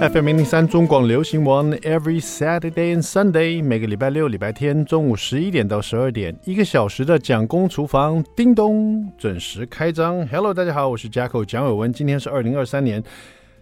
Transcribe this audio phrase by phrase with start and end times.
[0.00, 10.26] FM 零零三中广流行网，Every Saturday and Sunday，每个礼拜六、礼拜天中午十一点到十二点，一个小时的蒋公厨房，叮咚，准时开张。
[10.26, 13.02] Hello，大家好，我是 Jacko 蒋伟文，今天是二零二三年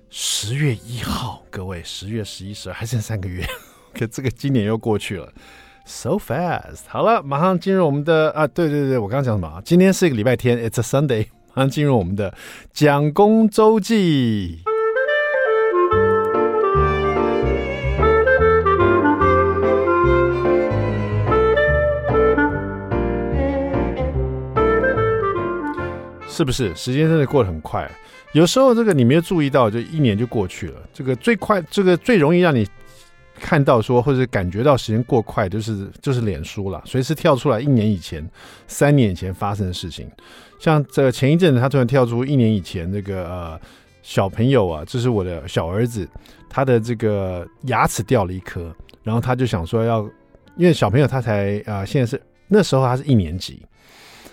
[0.09, 3.45] 十月一号，各位，十月、十一、十二还剩三个月，
[3.93, 5.31] 可这个今年又过去了
[5.85, 6.81] ，so fast。
[6.89, 9.61] 好了，马上进入我们的啊，对对对，我刚刚讲什么？
[9.67, 12.35] 今天是一个礼拜天，It's a Sunday，马上进入我们的
[12.73, 14.63] 蒋公周记。
[26.33, 27.89] 是不是时间真的过得很快？
[28.33, 30.81] 有时候这个你没有注意到，就一年就过去了。
[30.91, 32.67] 这个最快，这个最容易让你
[33.39, 38.27] 看到说或者感觉到时间过快，就是就是脸书了，随时跳出来一年以前、
[38.67, 40.11] 三年以前发生的事情。
[40.59, 43.61] 像这前一阵子，他突然跳出一年以前那个呃
[44.01, 46.09] 小朋友啊，这是我的小儿子，
[46.49, 50.03] 他的这个牙齿掉了一颗，然后他就想说要，
[50.57, 53.63] 因为小朋友他才啊、现在是那时候他是一年级。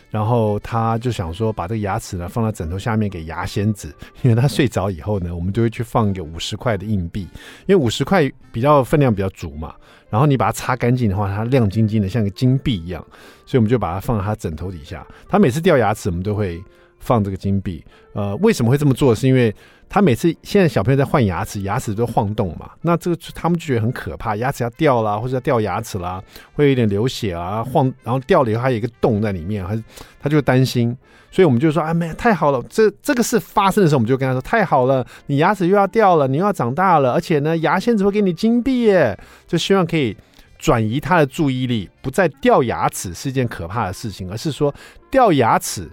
[0.10, 3.94] 然后他就想说，把这个牙齿呢放在枕头下面给牙仙子，
[4.24, 7.28] 因为他睡着以后呢，我们就会去放一个五十块的硬币，
[7.68, 9.74] 因为五十块比较分量比较足嘛。
[10.10, 13.06] 然后你把它擦干净的话，它亮晶晶的，像个金币一样，
[13.46, 15.06] 所以我们就把它放在他枕头底下。
[15.28, 16.60] 他每次掉牙齿，我们都会
[17.00, 17.84] 放这个金币。
[18.14, 19.14] 呃，为什么会这么做？
[19.14, 19.54] 是因为
[19.88, 26.22] 他每次现在小朋友在换牙齿，牙齿都晃动嘛，那这个他们就觉得很可怕，牙齿要掉啦，或者要掉牙齿啦，
[26.54, 29.82] 会有一点流血啊，晃，然后掉了以后还有一个洞在里面，还
[30.22, 30.96] 他就担心，
[31.32, 40.16] 所以我们就说，哎，没太好了，这这个事发生的时候，我们就跟他说，太好了，你牙齿又要掉了，你又要长大了，而且呢，牙仙子会给你金币耶，就希望可以
[40.58, 44.74] 转移他的注意力，不再掉牙齿是一件可怕的事情，而是说
[45.12, 45.90] 掉牙齿。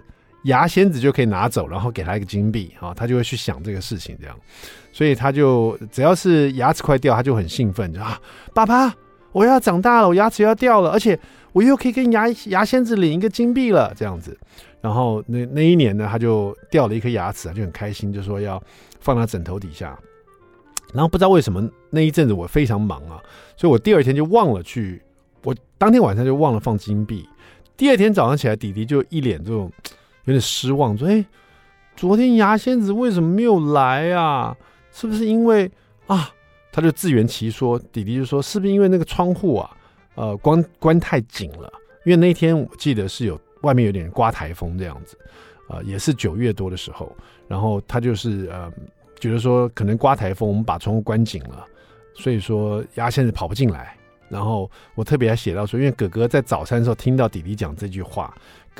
[0.47, 4.35] 牙仙子就可以拿走，然后给他一个金币啊，他就会去想这个事情，这样，
[4.91, 8.19] 所以他就只要是牙齿快掉，他就很兴奋，就啊，
[8.53, 8.93] 爸爸，
[9.31, 11.19] 我要长大了，我牙齿要掉了，而且
[11.51, 14.37] 我又可以跟牙牙仙子领一个金币了，这样子。
[14.79, 18.61] 然后那那一年呢，他就掉了一颗牙齿，他就很开心，就说要
[18.99, 19.97] 放他枕头底下。
[20.93, 23.21] 然后不知道为什么那一阵子我非常忙啊，
[23.57, 25.01] 所以我第二天就忘了去，
[25.43, 27.27] 我当天晚上就忘了放金币。
[27.75, 29.69] 第二天早上起来，弟弟就一脸这种。
[30.27, 31.25] 有点失望，说：“哎，
[31.95, 34.55] 昨天牙仙子为什么没有来啊？
[34.91, 35.69] 是不是因为
[36.05, 36.29] 啊？”
[36.69, 39.77] 他就自圆其说，弟弟就说：“是不是因为那个窗户啊，
[40.13, 41.71] 呃，关关太紧了？
[42.05, 45.17] 因为那天我记得是有外面有点刮台风这样子，
[45.69, 47.11] 呃，也是九月多的时候。
[47.47, 48.71] 然后他就是呃，
[49.19, 51.65] 觉得说可能刮台风，我们把窗户关紧了，
[52.13, 53.97] 所以说牙仙子跑不进来。
[54.29, 58.35] 然后我特别还写到说，因为哥哥在早餐的时候听到弟弟讲这句话。”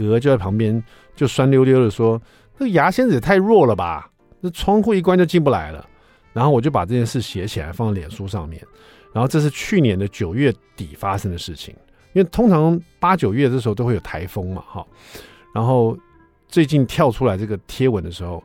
[0.06, 0.84] 哥就在旁边
[1.16, 2.22] 就酸溜溜的说
[2.58, 4.10] ：“那个牙仙子也太弱了吧？
[4.42, 5.84] 那窗户一关就进不来了。”
[6.34, 8.62] 然后我就把这件事写起来放在脸书上面。
[9.12, 11.74] 然后这是去年的九月底发生的事情，
[12.14, 14.86] 因为通常八九月这时候都会有台风嘛，哈。
[15.56, 15.98] 然后
[16.48, 18.44] 最近跳出来这个贴文的时候，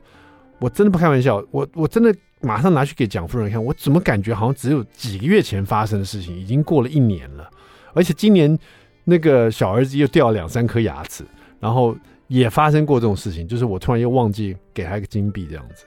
[0.59, 7.51] 我真的不开玩笑，我我真的马上拿去给蒋夫人看，我怎么感觉好像只有几个月前发生的事情，已经过了一年了，
[7.93, 8.59] 而且今年
[9.05, 11.23] 那个小儿子又掉了两三颗牙齿。
[11.63, 11.97] 然后
[12.27, 15.85] 也发生过这种事情，就是我突然又忘记给他一个金币这样子，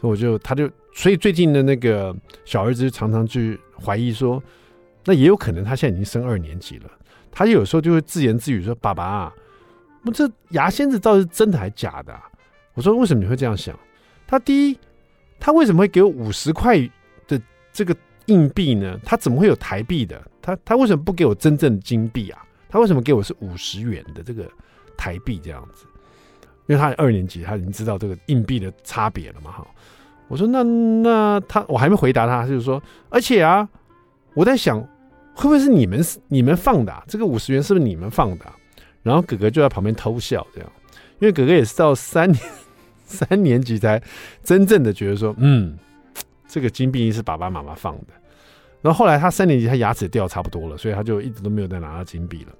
[0.00, 2.14] 所以我就他就所以最近的那个
[2.44, 4.40] 小儿子常常去怀疑说，
[5.04, 6.84] 那也有可能他现在已经升二年级了，
[7.32, 9.34] 他有时候就会自言自语说：“爸爸啊，
[10.04, 12.22] 我这牙仙子到底是真的还是假的啊？”
[12.74, 13.76] 我说：“为什么你会这样想？”
[14.28, 14.78] 他第一，
[15.40, 16.78] 他为什么会给我五十块
[17.26, 17.40] 的
[17.72, 18.96] 这个硬币呢？
[19.04, 20.22] 他怎么会有台币的？
[20.40, 22.46] 他他为什么不给我真正的金币啊？
[22.68, 24.48] 他为什么给我是五十元的这个？
[24.96, 25.86] 台币这样子，
[26.66, 29.50] 因为他二年级，他已经知道这个硬币的差别了嘛。
[29.52, 29.66] 哈，
[30.28, 33.68] 我说那那他，我还没回答他，就是说，而且啊，
[34.34, 34.80] 我在想，
[35.34, 37.04] 会不会是你们你们放的啊？
[37.06, 38.46] 这个五十元是不是你们放的？
[39.02, 40.72] 然后哥哥就在旁边偷笑，这样，
[41.20, 42.42] 因为哥哥也是到三年
[43.06, 44.02] 三年级才
[44.42, 45.78] 真正的觉得说，嗯，
[46.48, 48.06] 这个金币是爸爸妈妈放的。
[48.82, 52.52] 然后后来他三年级，他牙齿掉差不多了，所以他就一直都没有再拿到金币了。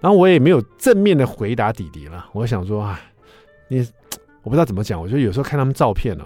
[0.00, 2.28] 然后我也没有正面的回答弟弟了。
[2.32, 3.00] 我想说，哎，
[3.68, 3.80] 你
[4.42, 5.00] 我不知道怎么讲。
[5.00, 6.24] 我觉得有时候看他们照片呢，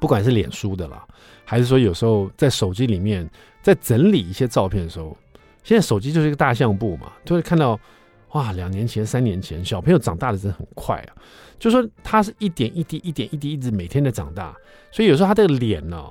[0.00, 1.04] 不管是脸书的啦，
[1.44, 3.28] 还是说有时候在手机里面
[3.62, 5.16] 在整理一些照片的时候，
[5.64, 7.78] 现在手机就是一个大相簿嘛，就会看到
[8.32, 11.16] 哇，两年前、三年前，小朋友长大的真的很快啊。
[11.58, 14.54] 就说他是一点一滴、一点一滴，一直每天的长大。
[14.92, 16.04] 所以有时候他的脸呢，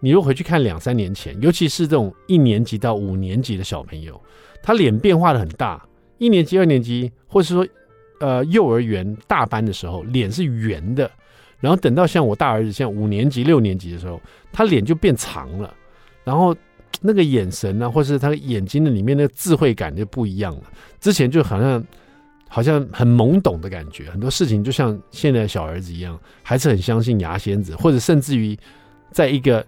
[0.00, 4.20] 你如果回去看两三年前，尤其是这种一年级到五年级的小朋友。
[4.62, 5.82] 他脸变化的很大，
[6.18, 7.66] 一年级、二年级，或是说，
[8.20, 11.10] 呃，幼儿园大班的时候，脸是圆的，
[11.60, 14.20] 然后等到像我大儿子像五年级、六年级的时候，
[14.52, 15.74] 他脸就变长了，
[16.24, 16.54] 然后
[17.00, 20.62] 那个眼神呢、啊，或是他眼睛的里面那智慧感就不一样了。
[21.00, 21.82] 之前就好像
[22.46, 28.54] 好像很懵懂的感觉，很多事情就像现在的小儿子一样，还是很相信牙仙子，或者甚至于
[29.10, 29.64] 在一个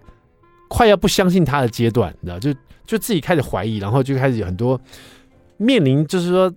[0.75, 2.51] 快要不相信他的阶段，你知道，就
[2.83, 4.79] 就自己开始怀疑，然后就开始有很多
[5.57, 6.51] 面临，就是说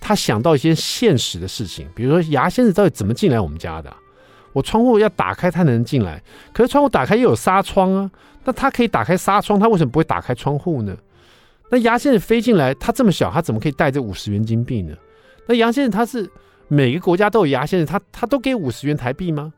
[0.00, 3.94] 他想到一些现实的事情，比如说牙仙子到底怎么进来我们家的、
[4.54, 6.22] 我窗户要打开，他能进来。
[6.54, 8.10] 可是窗户打开又有纱窗啊，
[8.44, 10.96] 那他可以打开纱窗，他为什么不会打开窗户呢？
[11.70, 14.96] 那牙仙子飞进来，他这么小，他怎么可以带这五十元金币呢？
[15.46, 16.26] 那牙仙子它是
[16.68, 19.52] 每个国家都有牙仙子，他他都给五十元台币吗？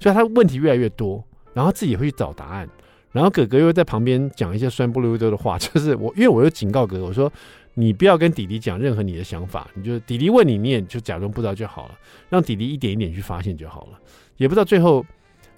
[0.00, 2.66] 所以他问题越来越多，然后自己会去找答案，
[3.14, 7.32] 然后哥哥又在旁边讲一些酸不溜丢的话， 就是我因为我又警告哥哥，我说
[7.74, 11.94] 你不要跟弟弟讲任何你的想法，你就弟弟问你，你也就假装不知道就好了，
[12.28, 14.00] 让弟弟一点一点去发现就好了。
[14.36, 15.06] 也不知道最后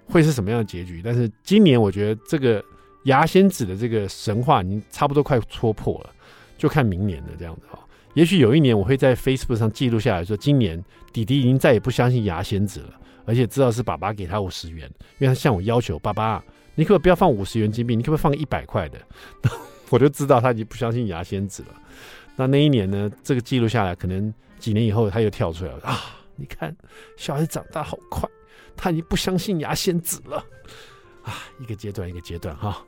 [0.05, 2.63] 会是什么样的结局，但是今年我觉得这个
[3.05, 6.11] 牙仙子的这个神话已经差不多快戳破了，
[6.59, 7.79] 就看明年了这样子哈。
[8.13, 10.83] 也许有一年我会在 Facebook 上记录下来说，今年
[11.13, 12.91] 弟弟已经再也不相信牙仙子了，
[13.25, 16.43] 而且知道是爸爸给他五十元，因为他向我要求，爸爸，
[16.77, 19.01] 你可不可以不要放五十元金币，你可不可以放一百块的？
[19.91, 21.69] 我就知道他已经不相信牙仙子了。
[22.37, 26.17] 那那一年呢，这个记录下来，可能几年以后他又跳出来了啊！
[26.37, 26.77] 你看，
[27.17, 28.29] 小孩长大好快。
[28.77, 30.37] 他已经不相信牙仙子了
[31.23, 31.33] 啊！
[31.59, 32.85] 一个阶段一个阶段哈。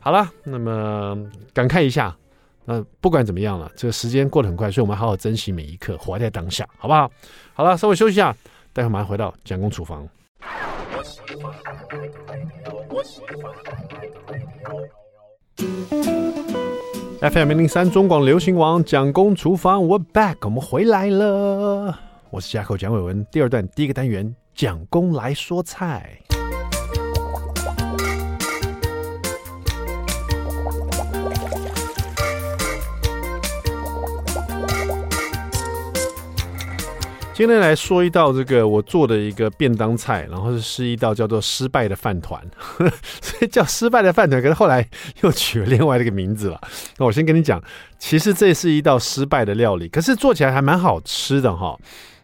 [0.00, 1.16] 好了，那么
[1.52, 2.16] 感慨一下，
[2.64, 7.08] 那不管怎么样了，这个时间过得很快，所以我们好好珍惜每一刻，活在当下，好不好？
[7.54, 8.34] 好了，稍微休息一下，
[8.72, 10.08] 待会马上回到蒋公厨房。
[17.20, 21.98] FM 零零三中广流行网蒋公厨房，We're back，我们回来了。
[22.30, 24.34] 我是架构蒋伟文，第二段第一个单元。
[24.54, 26.20] 蒋公来说菜。
[37.38, 42.42] 今天来说一道这个我做的一个便当菜，然后是一道叫做失败的饭团，
[43.22, 44.42] 所以叫失败的饭团。
[44.42, 44.84] 可是后来
[45.20, 46.60] 又取了另外的一个名字了。
[46.96, 47.62] 那我先跟你讲，
[47.96, 51.78] 其实这是一道失败的料理，可是做起来还蛮好吃的哈。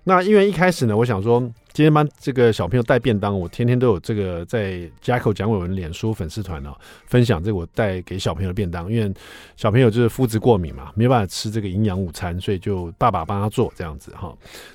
[0.05, 1.41] 那因为一开始呢，我想说
[1.73, 6.73] 今天帮这个小朋友带便当，我天天都有这个在 Jacko 蒋伟文脸书粉丝团哦，
[7.07, 8.93] 分享这个我带给小朋友的便当。
[8.93, 9.13] 因为
[9.57, 14.33] 小朋友就是肤质过敏嘛，没办法吃这个营养午餐，所以就爸爸帮他做这样子哈。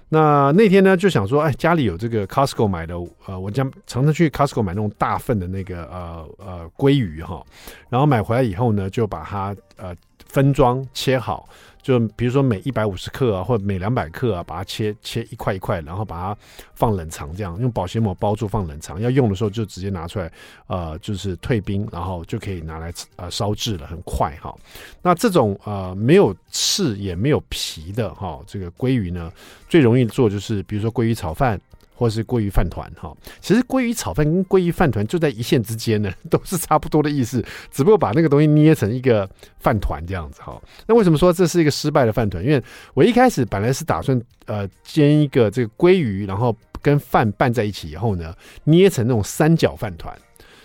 [0.10, 2.96] 那那天呢，就想说，哎，家里有这个 Costco 买的，
[3.28, 7.46] 呃，我将常常去 Costco 买那种大份的那个呃呃鲑鱼哈，
[7.90, 11.48] 然后买回来以后呢，就把它呃分装切好。
[11.82, 16.38] 就比如说每一百五十克啊，或者每两百克啊，把它切切一块一块，然后把它
[16.74, 19.00] 放冷藏，这样用保鲜膜包住放冷藏。
[19.02, 20.32] 要用的时候就直接拿出来，
[20.68, 24.56] 呃，就是退冰，然后就可以拿来呃烧制了，很快哈。
[25.02, 29.32] 那这种呃没有刺也没有皮的哈，这个鲑鱼呢，
[29.68, 31.60] 最容易做就是比如说鲑鱼炒饭。
[32.00, 39.30] 或是鲑鱼饭团哈，其实鲑鱼炒饭跟鲑鱼饭团就在一线之间呢， 都是差不多的意思，只不过把那个东西捏成一个
[39.60, 40.58] 饭团这样子哈。
[40.88, 42.42] 那为什么说这是一个失败的饭团？
[42.42, 42.64] 因为
[42.94, 50.18] 我一开始本来是打算呃煎一个这个鲑鱼，然后跟饭拌在一起以后呢，捏成那种三角饭团，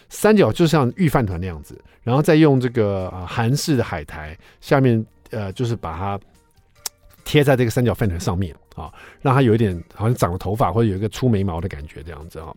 [0.08, 6.20] 三角就像御饭团那样子，然后再用这个啊韩式的海苔下面呃就是把它。
[7.24, 12.54] 贴在这个三角饭团上面啊，让它有一点好像长了头发或者有一个粗眉毛的感觉这样子啊。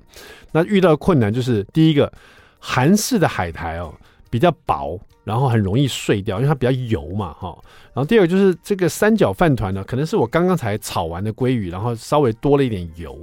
[0.51, 2.11] 那遇到困难就是第一个，
[2.59, 3.93] 韩式的海苔哦
[4.29, 7.57] 比较薄，然后很容易碎掉，因为它比较油嘛哈。
[7.93, 13.17] 然后第二个就是这个三角饭团呢，可能是我刚刚才炒完的鲑鱼，然后稍微多了一点油，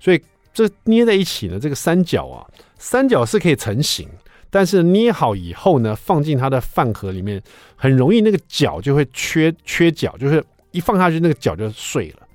[0.00, 0.20] 所以
[0.52, 2.44] 这捏在一起呢，这个三角啊，
[2.76, 4.08] 三角是可以成型，
[4.50, 7.40] 但是捏好以后呢，放进它的饭盒里面，
[7.76, 10.44] 很容易那个角就会缺缺角，就是。
[10.70, 12.26] 一放下去，那个脚就碎了，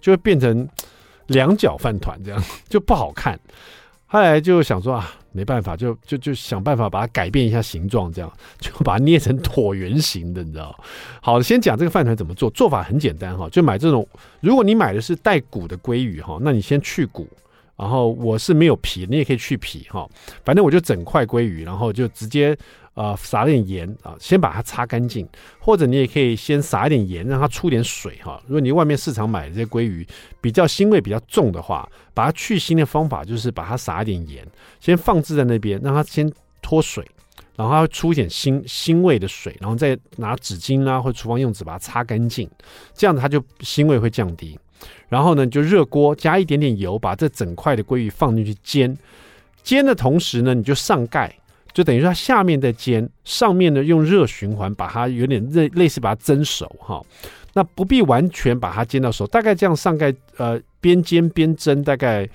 [0.00, 0.68] 就会变成
[1.26, 3.38] 两角饭团，这样就不好看。
[4.06, 10.78] 后来就想说啊，没办法，就就就想办法把它改变一下形状，这样就把它捏成椭圆形的，你知道？
[11.22, 14.06] 好，先讲这个饭团怎么做，做法很简单哈，就买这种，
[14.40, 17.26] 如果你买的是带骨的鲑鱼哈，那你先去骨。
[17.82, 20.08] 然后我是没有皮，你也可以去皮哈。
[20.44, 22.56] 反正我就整块鲑鱼，然后就直接
[22.94, 25.28] 呃撒点盐啊，先把它擦干净。
[25.58, 28.40] 或者你也可以先撒一点盐，让它出点水哈。
[28.46, 30.06] 如果你外面市场买的这些鲑鱼
[30.40, 34.46] 比较腥味比较重的话，把它去腥的方法就是把它撒一点盐，
[34.78, 37.04] 先放置在那边，让它先脱水，
[37.56, 42.48] 然后它会出一点腥腥味的水，然后再拿纸巾啊或厨房用纸把它擦干净，
[42.94, 44.56] 这样它就腥味会降低。
[45.08, 48.96] 然后呢，就热锅加一点点油，把这整块的鲑鱼放进去煎。
[49.62, 51.32] 煎的同时呢，你就上盖，
[51.72, 57.00] 就等于说它下面在煎，上面呢用热循环把它有点类类似把它蒸熟哈。
[57.54, 62.28] 那不必完全把它煎到熟，大概这样上盖呃边煎边蒸，大概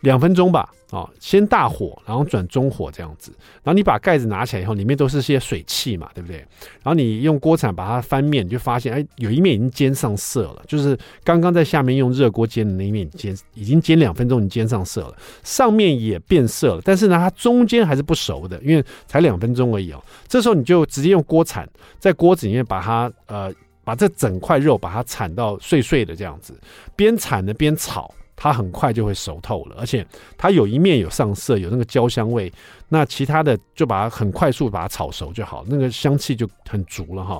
[0.00, 0.68] 两分钟吧。
[0.90, 3.30] 啊，先大火，然后转中火这样子，
[3.62, 6.38] 然后你把盖子拿起来以后，里面都是些水汽嘛，对不对？
[6.82, 20.02] 然后你用锅铲把它翻面，你就发现哎，有一面已经煎上色了，就是刚刚在下面用热锅煎的那一面煎，已经煎两分钟，你煎上色了，上面也变色了，但是呢，它中间还是不熟的，因为才两分钟而已哦。
[20.26, 21.68] 这时候你就直接用锅铲
[22.00, 23.54] 在锅子里面把它呃，
[23.84, 26.52] 把这整块肉把它铲到碎碎的这样子，
[26.96, 28.12] 边铲呢边炒。
[28.42, 30.04] 它很快就会熟透了，而且
[30.38, 32.50] 它有一面有上色，有那个焦香味，
[32.88, 37.38] 那其他的就把它很快速把它炒熟就好，那个香气就很足了哈。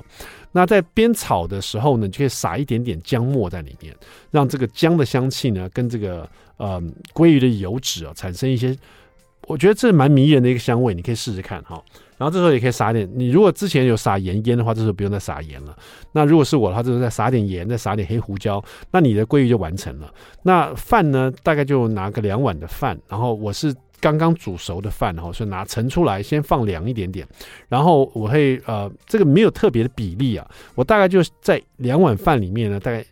[0.51, 3.95] 那在煸炒的时候呢，就可以撒一点点姜末在里面，
[4.29, 6.79] 让这个姜的香气呢跟这个呃
[7.15, 8.77] 鲑鱼的油脂啊产生一些，
[9.47, 11.81] 我觉得这蛮迷人的一个香味，你可以试试看哈。
[12.21, 15.75] 然后这时候也可以撒点，你如果之前有撒盐腌的话，这时候不用再撒盐了。
[16.11, 20.13] 那如果是我的话，这时候再撒点盐，再撒点黑胡椒，那你的鲑鱼就完成了。
[20.43, 27.27] 那饭呢，大概就拿个两碗的饭，然后我是刚刚煮熟的饭，然后所以拿盛出来，先放凉一点点。
[27.67, 33.03] 然后我会呃，这个没有特别的比例啊，我大概就在两碗饭里面呢，大概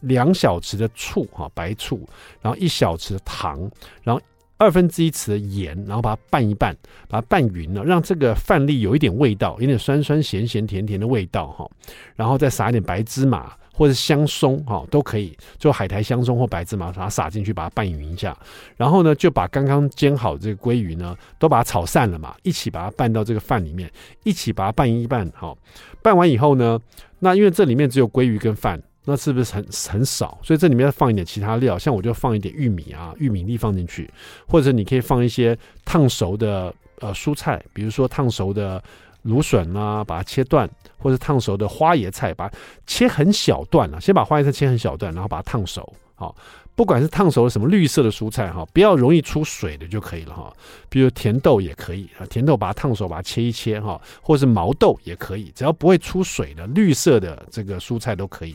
[0.00, 2.00] 两小匙的醋哈，白醋，
[2.40, 3.70] 然后一小匙的糖，
[4.02, 4.22] 然后。
[4.58, 6.74] 二分之一匙的盐，然后把它拌一拌，
[7.08, 11.68] 把它拌匀了，让这个饭粒有一点味道，有点酸酸咸咸甜甜的味道哈。
[12.14, 18.34] 然后再撒一点白芝麻或者香松哈，都可以，就海苔香松或白芝麻，把它撒进去，把它拌匀一下。
[18.76, 23.90] 然后呢，就把刚刚煎好这个鲑鱼呢，都把它炒散了嘛，一起把它拌到这个饭里面，
[24.24, 25.30] 一起把它拌一拌。
[25.34, 25.56] 好，
[26.02, 26.80] 拌完以后呢，
[27.18, 28.82] 那因为这里面只有鲑鱼跟饭。
[29.08, 30.36] 那是不是很很少？
[30.42, 34.10] 所以这里面要放一点其他料，像我就放一点玉米啊，玉米粒放进去，
[34.48, 38.82] 或者你可以放一些烫熟的呃蔬菜，比如说烫熟的
[39.22, 42.50] 芦笋啊，把它切断，或者烫熟的花椰菜，把
[42.84, 46.34] 切很小段啊，先把花椰菜切很小段，然后把它烫熟，好。
[46.76, 50.52] 不管是烫熟的什么绿色的蔬菜哈，不要容易出水的就可以了哈。
[50.90, 58.54] 比如甜豆也可以啊，甜豆把它烫熟，把它切一切哈，或是毛豆也可以，只要不会出水的绿色的这个蔬菜都可以。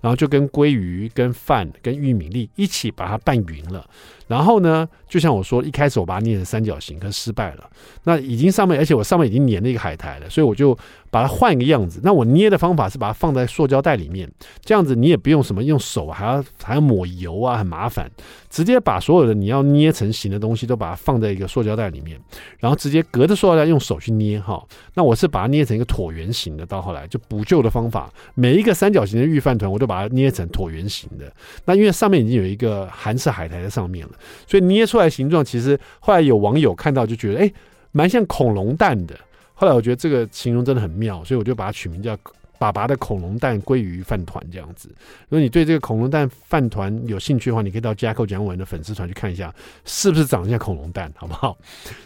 [0.00, 3.84] 然后就跟鲑鱼、跟饭、跟玉米粒一起把它拌匀了。
[4.28, 7.68] 然后呢，就像我说，一开始我把它捏成三角形，可失败了。
[8.04, 10.76] 那已经上面，而且我上面已经粘了一个海苔了，所以我就
[11.16, 11.98] 把它换一个样子。
[12.02, 14.30] 那我捏的方法是把它放在塑胶袋里面，
[14.62, 18.10] 这样子你也不用什么用手还要还要抹油啊，很麻烦。
[18.50, 22.20] 直接把所有的你要捏成型的东西都把它放在一个塑胶袋里面，
[22.58, 24.62] 然后直接隔着塑料袋用手去捏哈。
[24.92, 31.32] 那我是把它捏成一个椭圆形的，到后来就补救的方法，每一个三角形的御饭团我都把它捏成椭圆形的。
[31.64, 34.12] 那因为上面已经有一个韩式海苔在上面了，
[34.46, 37.50] 所以捏出来形状其实后来有网友看到就觉得哎，
[37.92, 39.16] 蛮像恐龙蛋的。
[39.56, 42.16] 后来我觉得这个形容真的很妙，所以我就把它取名叫。
[42.58, 44.88] 爸爸的恐龙蛋鲑鱼饭团这样子，
[45.28, 51.54] 如果你对这个恐龙蛋饭团有兴趣的话，你可以到 Jacko 讲文的粉丝团去看一下，是不是长得像恐龙蛋，好不好？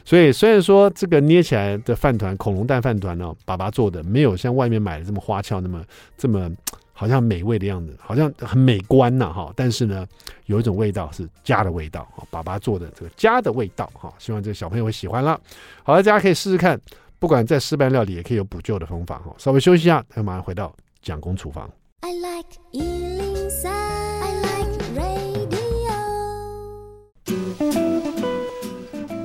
[0.04, 5.84] 所以虽然说这个捏起来的饭团恐龙蛋饭团呢，爸爸做的没有像外面买的这么花俏，那么
[6.18, 6.50] 这么
[6.92, 9.52] 好像美味的样子，好像很美观呐哈。
[9.54, 10.04] 但是呢，
[10.46, 15.40] 有一种味道是家的味道哈，爸爸做的这个家的味道哈，希望这个小朋友会喜欢了。
[15.84, 16.76] 好了，大家可以试试看。
[17.20, 19.32] 不管在失败料理，也可以有补救的方法哈。
[19.38, 21.70] 稍微休息一下，再马上回到蒋公厨房。
[22.00, 23.19] I like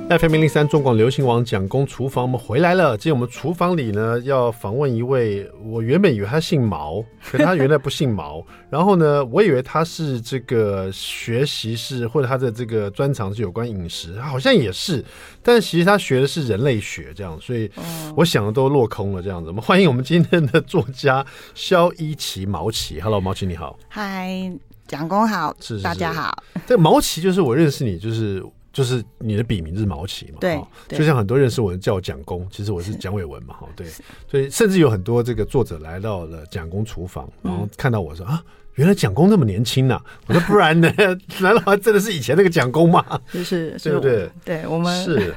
[0.08, 2.96] FM 零零三中广流行网蒋公厨房，我们回来了。
[2.96, 8.46] 今天我们厨房里呢，要访问一位，我原本以为他姓毛，可他原来不姓毛。
[8.70, 15.04] 然后呢，我以为他是这个学习是或者他的这个专长是有关饮食，他好像也是，
[15.42, 17.68] 但其实他学的是人类学，这样，所以
[18.14, 19.48] 我想的都落空了，这样子。
[19.48, 24.52] 我们欢迎我们今天的作家肖一奇毛奇，Hello，毛奇你好，嗨，
[24.86, 26.44] 蒋公好，大家好。
[26.64, 28.40] 这个毛奇就是我认识你，就是。
[28.76, 30.38] 就是你的笔名是毛奇嘛？
[30.38, 33.86] 对，就像很多认识我的叫我蒋公，其实我是蒋伟文嘛，哈，对，
[34.28, 38.44] 所以甚至有很多这个作者来到了蒋公厨房，然后看到我说啊。
[38.76, 40.04] 原来蒋公那么年轻呐、啊！
[40.28, 40.92] 我说不然呢？
[41.40, 43.04] 难道他真的是以前那个蒋公吗？
[43.32, 44.30] 就是， 对不对？
[44.44, 45.34] 对，我们是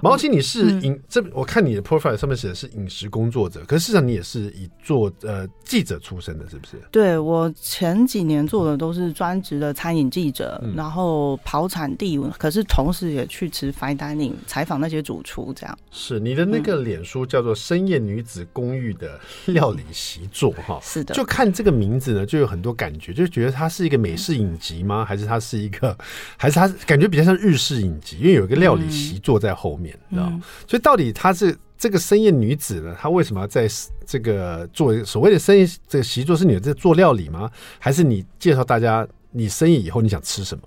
[0.00, 6.76] 毛奇，你是饮、嗯、这我看你的 profile 上面写的是饮食工作者，可是事实上你也是以做呃记者出身的，是不是？
[6.90, 15.78] 对，我前几年做的都是专职的餐饮记者，嗯、然后跑产地，可是同时也去吃 fine dining 采访那些主厨，这样。
[15.90, 22.61] 是你的那个脸书叫做“深夜女子公寓”的料理习作哈、嗯，是的，就看这个名字呢，就有很。
[22.62, 25.04] 多感觉，就觉得它是一个美式影集吗？
[25.04, 25.96] 还是它是一个，
[26.36, 28.18] 还是它感觉比较像日式影集？
[28.18, 30.46] 因为有一个料理席坐在后面，你、嗯、知道？
[30.68, 32.96] 所以到底它是这个深夜女子呢？
[32.98, 33.68] 她为什么要在
[34.06, 36.36] 这个做所谓的深夜这个席座？
[36.36, 37.50] 是你在做料理吗？
[37.80, 40.64] 还是你介绍大家你深夜以后你想吃什么？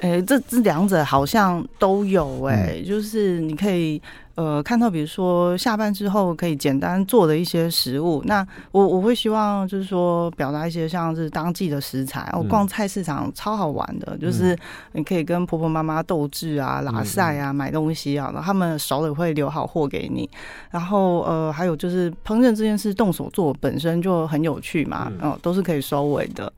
[0.00, 4.02] 哎、欸，这这两者好像都有哎、欸嗯，就是你可以
[4.34, 8.22] 呃看到，比如说下班之后可以简单做的一些食物。
[8.26, 12.28] 那我我会希望就是说表达一些像是当季的食材。
[12.32, 14.56] 我、嗯、逛菜市场超好玩的，就是
[14.92, 20.28] 你可以跟婆婆妈妈斗智啊、拉赛啊、买东西啊，然后他们手里会留好货给你。
[20.70, 26.52] 然后呃还有就是烹饪这件事动手做本身就很有趣嘛，嗯，呃、都是可以收尾的。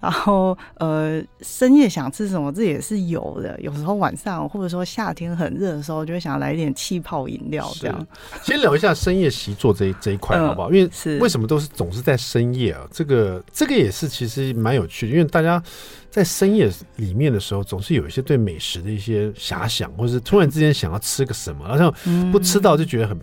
[0.00, 3.58] 然后，呃，深夜想吃什么，这也是有的。
[3.60, 8.06] 有时候晚上，或者说夏天很热的时候，就会想要来一点气泡饮料这样。
[8.42, 10.70] 先聊一下深夜习作这一这一块好不好？
[10.72, 12.86] 因为是为什么都是总是在深夜啊？
[12.90, 15.62] 这个这个也是其实蛮有趣的，因为大家
[16.10, 21.92] 在深夜里面的时候，总是有一些对美食的一些遐想，或者是突然之间想要吃个什么，好像
[22.30, 23.18] 不吃到就觉得很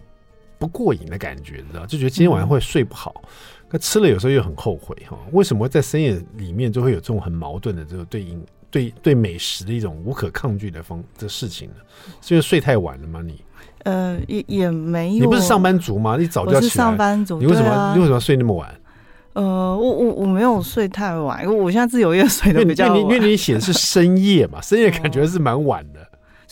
[0.59, 1.85] 不过瘾的感觉，你知道？
[1.85, 3.21] 就觉得今天晚上会睡不好。
[3.75, 8.39] 那吃了有时候又很后悔哈，为什么在深夜里面就会有这种很矛盾的这个对应
[8.69, 11.75] 对对美食的一种无可抗拒的方这事情呢？
[12.21, 13.19] 是因为睡太晚了吗？
[13.25, 13.43] 你
[13.79, 16.17] 呃也也没有，你不是上班族吗？
[16.19, 18.71] 你早就要起来，我是上班族，你为什么、啊、你为什么睡那么晚？
[19.33, 25.99] 呃，我我我没有睡太晚，因为我现在自由业 睡的比较晚，因为你 写的是深夜嘛，深夜感觉是蛮晚的。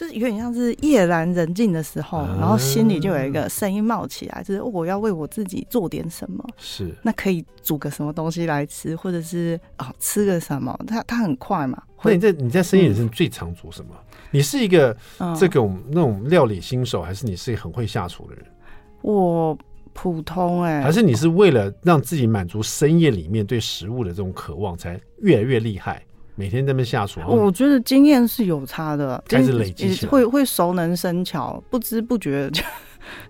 [0.02, 6.44] 就是有点像是夜阑人静的时候，然后心里就有一个声音冒起来，就是我要为我自己做点什么。
[6.58, 10.76] 是，那可以煮个什么东西来吃，或者是哦吃个什么？
[10.88, 11.84] 它它很快嘛。
[12.02, 13.92] 那你在你在深夜是最常煮什么？
[13.92, 14.98] 嗯、你是一个
[15.40, 18.44] 这种那种料理新手，还是你是一个很会下厨的人？
[19.04, 19.56] 我
[19.94, 26.04] 普通哎、欸，还是你是为了让自己满足深夜里面对食物的这种渴望，才越来越厉害？
[26.42, 32.64] 每天在那边下厨，我觉得经验是有差的，开始累积，会会熟能生巧，不知不觉就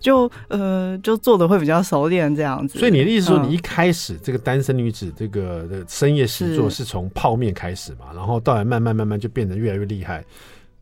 [0.00, 2.78] 就呃就做的会比较熟练这样子。
[2.78, 10.24] 所以你的意思说，你一开始这个单身女子这个的深夜习作是从泡面开始嘛，然后到来慢慢慢慢就变得越来越厉害，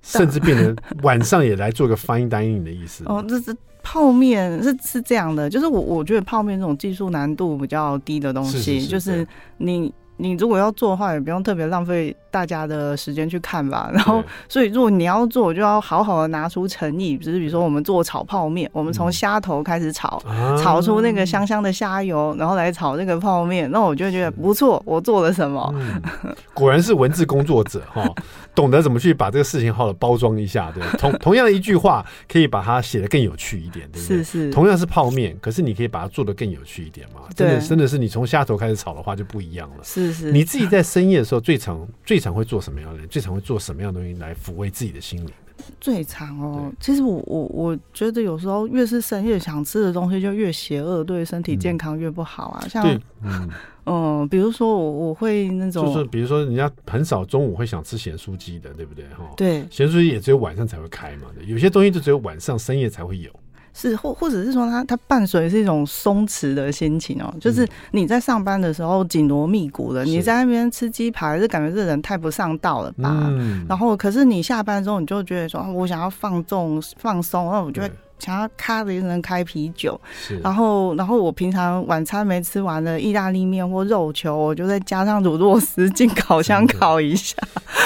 [0.00, 3.02] 甚至变成 晚上也来做个 fine dining 的意思。
[3.06, 3.52] 哦，这是
[3.82, 9.26] 泡面是是这样的，就是我我觉得泡面这种技术难度比较低的东西，是是是就是
[9.56, 9.92] 你。
[10.20, 13.90] 你如果要做的话，也不用特别浪费大家的时间去看吧。
[13.94, 17.16] 然后，所以如果你要做，就要好好的拿出诚意。
[17.16, 23.70] 就是比如说，我们做炒泡面，我们从虾头开始炒，嗯，炒出那个香香的虾油，然后来炒那个泡面。
[23.70, 25.72] 那我就觉得不错，我做了什么？
[25.74, 28.04] 嗯、果然是文字工作者哈，
[28.54, 30.70] 懂得怎么去把这个事情好的包装一下。
[30.74, 34.18] 对，同同样的一句话，可以把它写的更有趣一点，对不对？
[34.18, 34.50] 是是。
[34.50, 37.22] 同样是泡面，可是你可以把它做的更有趣一点嘛？
[37.34, 39.76] 真的，真的是你从虾头开始炒的话，就不一样了。
[39.82, 40.09] 是。
[40.32, 43.08] 你自己在深夜的时候最常最常会做什么样的人？
[43.08, 45.30] 最常会做什么样的东西来抚慰自己的心灵？
[45.78, 52.66] 最常哦，其实我我我觉得有时候越是深夜想吃的东西就越邪恶，对身体健康越不好啊。
[52.68, 52.82] 像
[53.22, 53.48] 嗯
[53.84, 59.04] 嗯，比如说我我会那种，就是比如说人家很少中午会想吃咸酥鸡的，对不对？
[59.08, 61.26] 哈，对，咸酥鸡也只有晚上才会开嘛。
[61.46, 63.30] 有些东西就只有晚上深夜才会有。
[63.72, 73.10] 是或或者是说它它伴随是一种松弛的心情哦，就是你在上班的时候紧锣密鼓的，你在那边吃鸡排，就感觉这人太不上道了吧？
[73.30, 73.64] 嗯。
[73.68, 77.90] 然后可是你下班之后，你就觉得说，我想要放纵放松，那我就会。
[78.20, 79.98] 想要咔的一声开啤酒，
[80.42, 87.34] 然后然后我平常晚餐没吃完的意大利面或肉球，我就再加上乳酪丝进烤箱烤一下。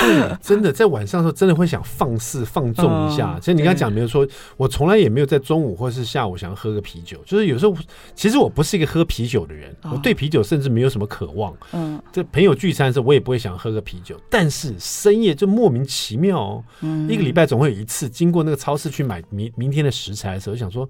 [0.00, 3.38] 对，真的在晚上的时候，真的会想放肆放纵一下。
[3.40, 7.18] 其实你刚才讲没有说，我从来也没有在中午或是下午想要喝个啤酒。
[7.24, 7.74] 就是有时候，
[8.14, 11.54] 其实我不是一个喝啤酒的人，我对啤酒甚至没有什么渴望。
[11.72, 14.20] 嗯，这朋友聚餐的时候，我也不会想喝个啤酒。
[14.28, 16.64] 但是深夜就莫名其妙哦，
[17.08, 20.23] 一个礼拜总会有一次经过那个超市去买明明天的食材。
[20.28, 20.88] 来的时候想说，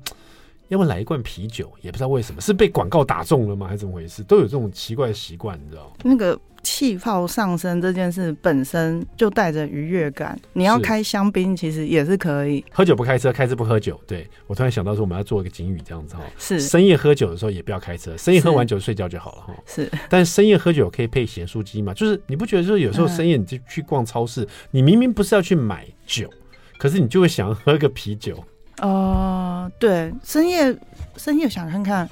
[0.68, 4.22] 要不来一罐啤酒，也不知道为什么，是被广告打中了吗，还是怎么回事？
[4.22, 5.92] 都有这种奇怪的习惯，你知道？
[6.02, 10.40] 那个气泡上升这件事本身就带着愉悦感。
[10.54, 12.64] 你要开香槟，其实也是可以。
[12.72, 14.00] 喝酒不开车，开车不喝酒。
[14.06, 16.22] 对，我突然想到说，我们要做一个警语，这样子哈。
[16.38, 19.54] 是深夜喝酒的时候也不要开车，深夜喝完酒睡觉就好了哈。
[19.66, 21.92] 是， 但是深夜喝酒可以配咸酥鸡嘛？
[21.92, 26.30] 就是你不觉得，就是有时候深夜你就去逛超市，你明明不是要去买酒，
[26.78, 28.42] 可是你就会想要喝个啤酒。
[28.80, 30.76] 哦、呃，对，深夜
[31.16, 32.08] 深夜想看看，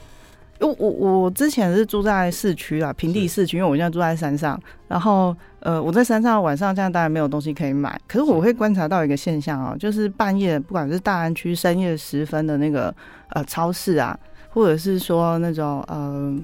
[0.61, 4.61] 我我我之前是住在市区啊，平地市区，因为我现在住在山上。
[4.87, 12.95] 然后呃，我在山上晚上这样当然没有东西可以买，可是我会观察到一个现象啊，就是半夜不管是大安区深夜时分的那个
[13.31, 14.17] 呃超市啊，
[14.51, 16.37] 或者是说那种呃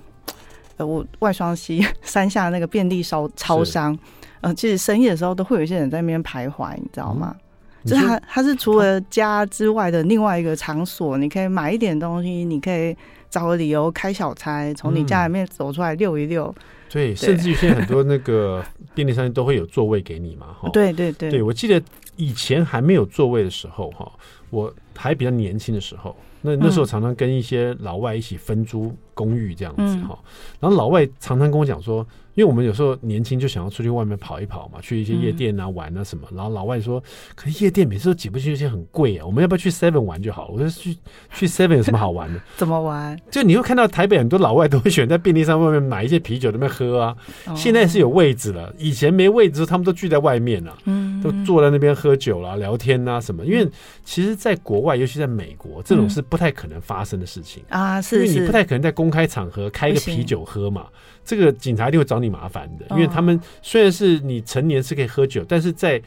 [0.78, 3.96] 呃，我外双溪 山下那个便利超超商，
[4.40, 7.36] 呃，其实深夜的时候都会有一些人在那边徘徊，你知道吗？
[7.36, 7.40] 嗯
[7.84, 12.96] 就是它，它是除了家之外的另外一个场所，你可以买一点东西，你可以
[13.30, 16.46] 找个理由开小差，从你家里面走出来溜一溜。
[16.56, 18.64] 嗯、对，对，甚至于现在很多那个
[18.94, 20.68] 便利商店都会有座位给你嘛，哈。
[20.72, 21.30] 对对对。
[21.30, 21.80] 对，我记得
[22.16, 24.10] 以前还没有座位的时候，哈，
[24.50, 30.18] 我还比较年轻的时候，那那时候常常跟一些老外一起分租公寓这样子，哈、嗯。
[30.60, 32.06] 然后老外常常跟我讲说。
[32.34, 36.22] 因为我们有时候年轻就想要出去外面跑一跑嘛，去一些夜店啊、嗯、玩啊什么。
[36.32, 37.02] 然后老外说
[37.34, 40.96] ：“可是夜店每次都挤不进去，些很贵啊，我们要不要去 Seven 玩就好了？”我说：“去
[41.32, 42.40] 去 Seven 有什么好玩的？
[42.56, 43.18] 怎么玩？
[43.28, 47.16] 就你会看到台北很多老外都会选在便利商店外面买一些啤酒，在那边喝啊。
[47.48, 53.44] 哦、现在是有位置了，以前没位置，他们都聚在外面啊，嗯，都坐在那边喝酒啦、聊天啊什么。
[53.44, 53.68] 因为
[54.04, 60.86] 其实，在国外，尤其在美国，这种是不太可能发生的事情、嗯、啊，是，是，因为你不太可能在公开场合开一个啤酒喝嘛。”
[61.24, 66.00] 这个警察一定会找你麻烦的，因为他们虽然是你成年是可以喝酒，但是在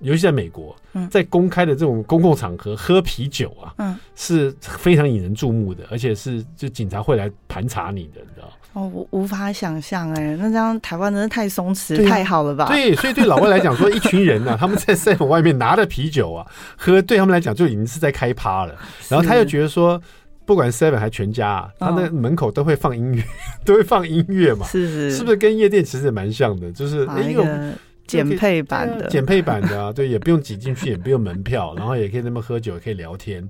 [0.00, 0.74] 尤其在美国，
[1.08, 8.50] 在公开的这种公共场合喝啤酒啊，嗯，是非常引人注目的，而且是就警察会来盘查你的，你知道？
[8.72, 12.66] 哦，我无法想象哎，那这样台湾真的太松弛，太好了吧？
[12.66, 16.44] 对，所以对老外来讲，说一群人呢， 他们在 seven 外面拿着啤酒啊
[16.76, 18.74] 喝，对他们来讲就已经是在开趴了，
[19.08, 20.02] 然后他又觉得说。
[20.46, 23.24] 不管 Seven 还全家啊，他那门口都会放音乐，哦、
[23.64, 26.70] 都会放音乐嘛，是是，是不是跟夜店其实也蛮像的？
[26.72, 27.72] 就是一个
[28.06, 33.48] 减配版的，减配版的啊， 对，也不用挤进去，也不用门票， 然后也可以那么喝酒，也可以聊天。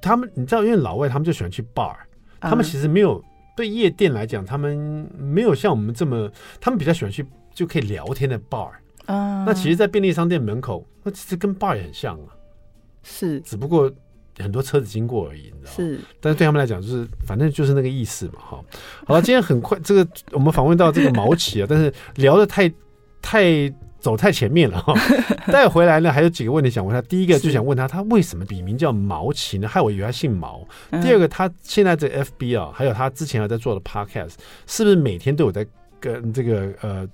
[0.00, 1.94] 他们你知道，因为老外他们就喜欢去 bar，
[2.40, 3.20] 他们其实没有
[3.56, 6.30] 对夜店来讲，他们没有像我们这么，
[6.60, 8.70] 他们比较喜欢去就可以聊天的 bar。
[9.06, 12.30] 嗯，那其实，在便利商店门口，那其实跟 bar 也很像啊，
[13.02, 13.90] 是，只不过。
[14.38, 15.74] 很多车子经过而已，你知道吗？
[15.76, 18.60] 是，但是对他们来讲，就是反正就是那个意思嘛，哈。
[19.06, 22.70] 好了，今天很快，这个我们访问到这个毛奇啊，但是聊的太
[23.22, 24.94] 太走太前面了哈。
[25.50, 27.00] 带回来呢，还有几个问题想问他。
[27.02, 29.66] 第一个就想问他，他为什么笔名叫毛奇呢？
[29.66, 30.66] 害我以为他姓毛。
[31.02, 34.34] 第二个，他现在这 FB 啊，还有他之前还在做的 Podcast，
[34.66, 35.66] 是不是每天都有在
[35.98, 37.08] 跟这个呃？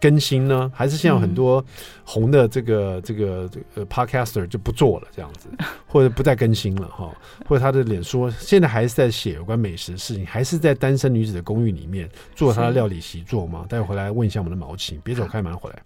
[0.00, 1.64] 更新呢，还是现在很多
[2.04, 5.48] 红的这个、嗯、这个这个 podcaster 就不做了这样子，
[5.86, 7.10] 或者不再更新了哈，
[7.46, 13.66] 或者他的脸书现在还是在写有关美食的事情，还是在单身女子的公寓里面做他的料理习作吗？
[13.68, 15.82] 待会回来问一下我们的毛奇，别走开，马上回来。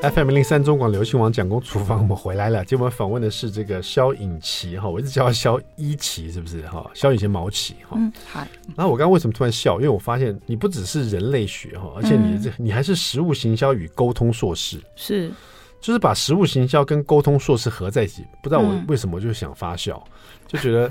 [0.00, 2.64] FM 零三中广流行网蒋公厨房，我们回来了。
[2.64, 6.88] 今天我们访问的是这个萧颖琪哈，我一直叫他萧一琪，是不是哈？
[6.94, 7.96] 萧颖琪毛奇哈。
[7.96, 8.46] 嗯，好。
[8.76, 9.74] 然后我刚刚为什么突然笑？
[9.78, 15.32] 因为我发现你不只是人类学哈，而且你这你还是食物行销与沟通硕士，是，
[15.80, 18.24] 就是把食物行销跟沟通硕士合在一起。
[18.40, 20.00] 不知道我为什么我就想发笑，
[20.46, 20.88] 就觉得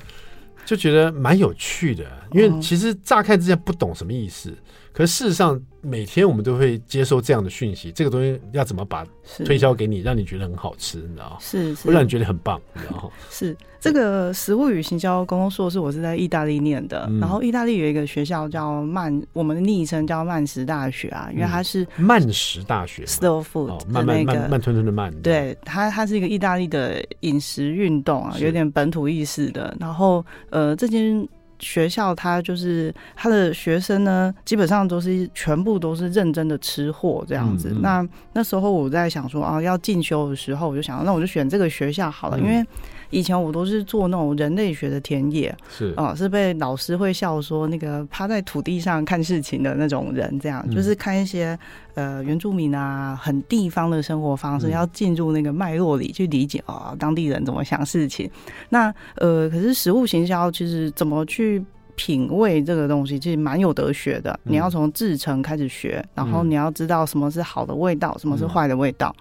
[0.66, 4.54] 就觉得蛮有趣的，因为其实乍看之下不懂什么意思。
[4.92, 9.06] 可是事实上，每天我们都会接受这样的讯息，这个东西要怎么把
[9.46, 11.38] 推销给你，让你觉得很好吃，你知道吗？
[11.40, 13.10] 是，是，会让你觉得很棒，你知道吗？
[13.32, 17.06] 是这个食物与行销公共硕士，我是在意大利念的。
[17.10, 25.14] 嗯、然后意大利有一个学校叫曼，我们的昵称叫曼食大学啊，因为它是曼食大学 （slow food） 慢慢慢慢吞吞的慢。
[25.22, 29.76] 对，它它是一个意大利的饮食运动啊，有点本土意识的。
[29.80, 31.28] 然后呃，这间。
[31.60, 37.70] 学校他就是他的学生呢，基本上都是全部都是认真的吃货这样子。
[37.72, 42.66] 嗯嗯，那那时候我在想说啊，要进修的时候，我就想，那我就选这个学校好了，嗯、因为。
[43.10, 51.58] 以前我都是做那种人类学的田野，是啊、呃，是被老师会笑说那个趴在土地上看事情的那种人，这样、嗯、就是看一些
[51.96, 58.30] 呃原住民啊很地方的生活方式，嗯、要进入那个脉络里去理解啊、呃、当地人怎么想事情。
[58.70, 61.64] 那呃，可是食物行销其实怎么去
[61.96, 64.32] 品味这个东西，其实蛮有得学的。
[64.44, 69.16] 嗯、你要从制程开始学，然后你要知道什么是好的味道，嗯、什么是坏的味道，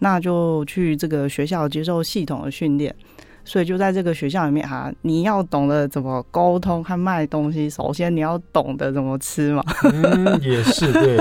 [0.00, 2.92] 那就去这个学校接受系统的训练。
[3.46, 9.62] 所以就在这个学校里面哈、啊，你要懂得怎么沟通和卖东西，首先你要懂得怎么吃嘛。
[9.86, 11.16] 嗯，也是 对，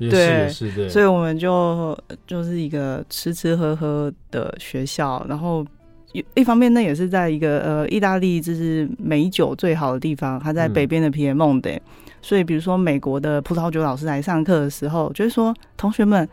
[0.00, 0.88] 也是对也是对。
[0.88, 5.64] 所以我们就就是一个吃吃喝喝的学校，然后
[6.12, 11.70] 一一方面那也是在一个呃意大利就是美酒最好的地方，它在北边的皮耶蒙特。
[12.20, 16.28] 所以比如说美国的葡萄酒老师来上课的时候，就是说同学们。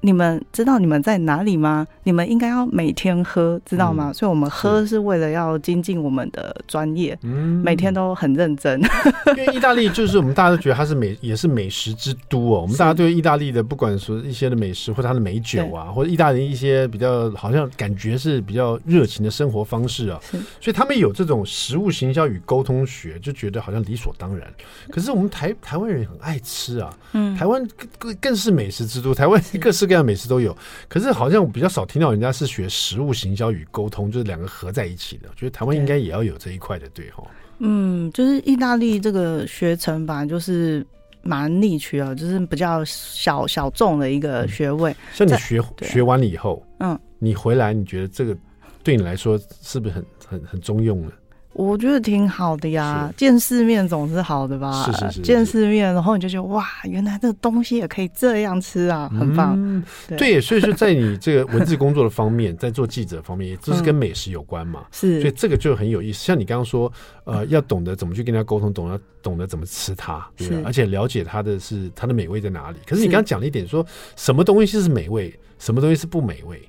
[0.00, 1.86] 你们知道你们在哪里吗？
[2.04, 4.10] 你们应该要每天喝，知道吗？
[4.10, 8.80] 嗯、所以我们喝是为了要精进我们的专业，嗯，每天都很认真。
[9.36, 12.60] 因为意大利就是我们大家都觉得它是美，也是美食之都哦。
[12.62, 20.20] 我们大家对意大利的不管说一些的美食或者它的美酒啊，或者意大利一些比较好像感觉是比较热情的生活方式啊，
[20.60, 24.46] 所以他们有这种食物行销与沟通学，就觉得好像理所当然。
[24.90, 27.66] 可是我们台台湾人很爱吃啊，嗯，台湾
[27.98, 30.56] 更更是美食之都，台湾各式各样的美食都有。
[30.88, 35.28] 可是好像我比较少听到人家是学食物行销与沟通，就是两个合在一起的。
[35.30, 37.22] 我觉得台湾应该也要有这一块的，对哈。
[37.58, 40.86] 嗯，就是意大利这个学程吧，就是
[41.22, 44.90] 蛮 niche 啊，就是比较小小众的一个学位。
[44.92, 48.36] 嗯、像你学学完了以后，嗯，你回来你觉得这个
[48.82, 51.12] 对你来说是不是很很很中用呢？
[51.56, 54.84] 我觉得挺好的呀，见世面总是好的吧？
[54.84, 59.54] 是是是，是，见世面，然后你就觉得哇，原来这个东西也可以这样吃啊，很棒。
[59.56, 64.84] 嗯、对，对，所以说在你这个文字工作的方面，在做记者方面，也就是跟美食有关嘛。
[64.92, 66.22] 是、嗯，所以这个就很有意思。
[66.22, 66.92] 像你刚刚说，
[67.24, 70.62] 呃，要懂得怎么去跟人家沟通，懂得懂得怎么吃它，对吧？
[70.66, 72.76] 而且了解它的是它的美味在哪里。
[72.86, 76.60] 可是你刚刚讲了一点说，说什么东西是美味，什么东西是不美味。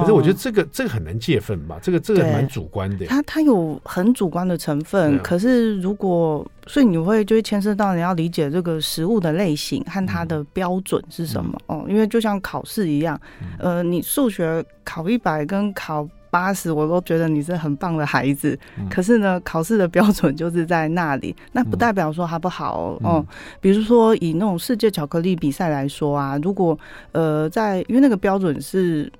[0.00, 3.06] 可是我觉得这个这个很难界分吧，这个这个蛮主观的。
[3.06, 13.20] 它它有很主观的成分，可是如果所以你会就会牵涉到你要理解这个食物的类型和它的标准是什么哦，因为就像考试一样，
[13.58, 18.58] 呃，你数学考一百跟考八十，我都觉得你是很棒的孩子。
[18.88, 23.24] 可是呢，考试的标准就是在那里，那不代表说他不好哦。
[23.60, 26.78] 比如说以那种世界巧克力比赛来说啊，如果
[27.10, 29.10] 呃在因为那个标准是。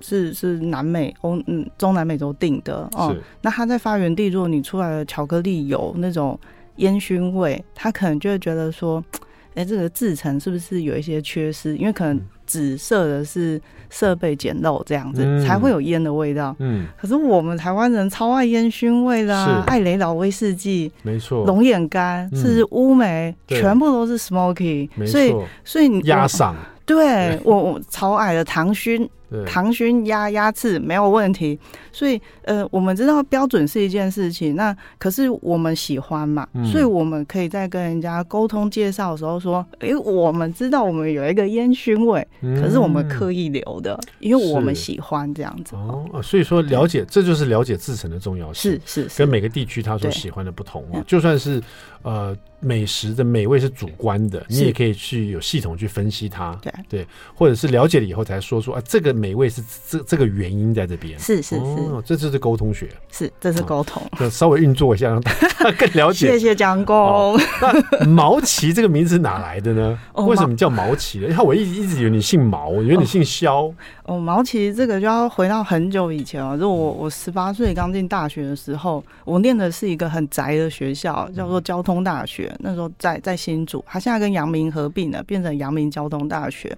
[0.00, 6.38] 是是南美欧嗯中南美洲定的哦，那它在发源地，如果你出来的巧克力有那种
[6.76, 9.02] 烟熏味，他可能就会觉得说，
[9.54, 11.76] 哎、欸，这个制成是不是有一些缺失？
[11.76, 16.54] 因为可能紫色的是设备简陋这样子，嗯、才会有烟的味道。
[16.60, 25.34] 嗯，可是我们台湾人超爱烟熏味啦，艾雷老威士忌，没错，龙眼干，甚至乌梅，全部都是 smoky，所以
[25.64, 26.54] 所以你压嗓。
[26.86, 29.06] 对我我超矮的糖熏，
[29.46, 31.58] 糖熏鸭鸭翅没有问题，
[31.92, 45.76] 所以呃，我们知道标准是一件事情，那可是我们喜欢嘛，嗯、所以我们可以在跟人家沟通介绍的时候说，哎、欸，我们知道我们有一个烟熏味，嗯、可是我们刻意留的，因为我们喜欢这样子。
[45.76, 49.18] 哦，所以说了解这就是了解制程的重要性，是是，是。
[49.18, 51.62] 跟每个地区他所喜欢的不同啊，就算是
[52.02, 52.36] 呃。
[52.60, 66.32] 美食的美味是主观的，你也可以去有系统去分析它，对对，或者是了解了以后才说出啊，这个美味是这这个原因在这边，是是是，这就是沟通学，是这是沟通，就稍微运作一下，让大 家更了解。
[66.32, 67.38] 谢谢蒋公。
[67.60, 69.96] 那毛奇这个名字哪来的呢？
[70.14, 71.28] 为什么叫毛奇呢？
[71.28, 73.72] 因为我一直一直以为你姓毛，我以为你姓萧。
[74.08, 82.50] 哦，毛奇这个就要回到很久以前了，就我我十八岁刚进大学的时候，我念的是一个很宅的学校，叫做交通大学。
[82.60, 86.74] 那时候在在新竹，他现在跟阳明合并了，变成阳明交通大学。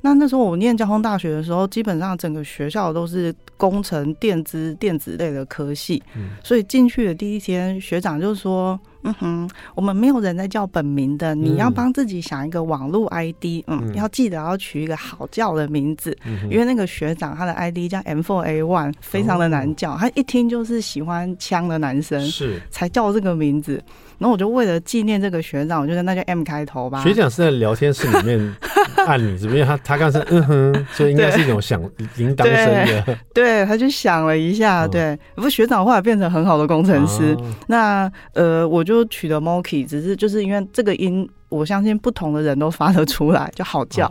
[0.00, 6.02] 那那时候我念交通大学的时候，基本上整个学校都是工程、电资、电子类的科系。
[6.42, 16.16] 所以进去的第一天，学长就说：“嗯哼，我们没有人在叫本名的，你要帮自己想一个网络 ID，嗯，要记得要取一个好叫的名字，
[16.50, 22.60] 因为那个学长他的 ID 叫 M4A1，非常的难叫，他一听就是喜欢枪的男生，是。
[22.70, 23.82] 才叫这个名字。”
[24.22, 27.02] 然后我就为了纪念这个学长，我就跟那叫 M 开头吧。
[27.02, 28.54] 学长是在聊天室里面
[29.04, 29.58] 按你，是不是？
[29.58, 31.82] 因为他他刚才嗯哼，所以应该是一种响
[32.14, 33.02] 铃铛声的。
[33.02, 34.86] 对，对，他就想了一下。
[34.86, 37.34] 对，不过学长后来变成很好的工程师。
[37.34, 44.06] 哦、那呃，我就取了 Moki，只是就是因为这个音，我相信不同的人都发得出来，就好叫。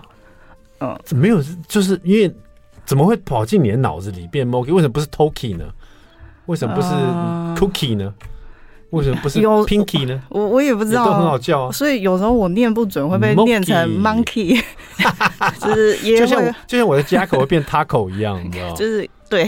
[0.80, 2.30] 哦、嗯，没有，就是因为
[2.84, 4.74] 怎么会跑进你的脑子里变 Moki？
[4.74, 5.64] 为什么不是 Toki 呢？
[6.48, 6.90] 为什么不是
[7.56, 8.14] Cookie 呢？
[8.20, 8.28] 呃
[8.92, 10.22] 为什么 不是 Pinky 呢？
[10.30, 11.72] 我我也不知道，都很好叫啊。
[11.72, 14.62] 所以有时候我念不准，会被念成 Monkey，
[15.60, 19.46] 就是 也就像就像我的家口会变 Taco 一样，你知道就是对，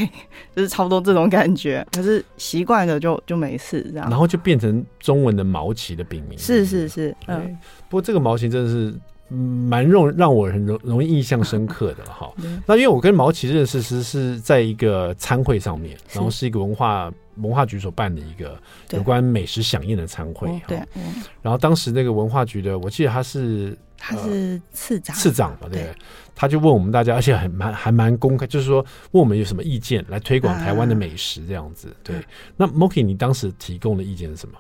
[0.56, 1.86] 就是差不多这种感觉。
[1.92, 4.10] 可是习惯了就就没事这样。
[4.10, 6.40] 然后就变成中文的毛奇的笔名。
[6.40, 7.58] 是是是，嗯。
[7.90, 8.94] 不过这个毛奇真的是
[9.30, 12.32] 蛮容让我很容容易印象深刻的哈。
[12.66, 17.12] 那因为我跟毛奇认识是是在一个餐会上面，然后是一个文化。
[17.38, 20.78] 文化局所办的一个有关美食响应的餐会，对，
[21.42, 25.92] 然后当时那个文化局的，我记得他是他是次长，次长嘛，对，
[26.36, 31.92] 他就问我们大家，而且很蛮还蛮公开，就是说问我们有什么意见来推广台湾的美食这样子。
[32.04, 32.18] 对，
[32.56, 34.56] 那 Moki，你当时提供的意见是什么？